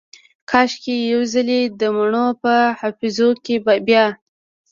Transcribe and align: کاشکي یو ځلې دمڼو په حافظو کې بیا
کاشکي 0.49 0.95
یو 1.11 1.21
ځلې 1.33 1.61
دمڼو 1.79 2.25
په 2.41 2.53
حافظو 2.79 3.29
کې 3.43 3.55
بیا 3.87 4.05